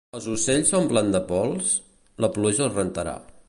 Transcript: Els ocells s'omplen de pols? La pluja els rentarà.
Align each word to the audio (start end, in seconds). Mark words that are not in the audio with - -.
Els 0.19 0.27
ocells 0.35 0.71
s'omplen 0.73 1.11
de 1.17 1.21
pols? 1.33 1.77
La 2.25 2.33
pluja 2.39 2.67
els 2.69 2.77
rentarà. 2.81 3.19